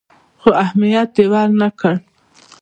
خو 0.41 0.49
اهميت 0.63 1.07
دې 1.15 1.25
ورنه 1.31 1.67
کړ. 1.79 1.93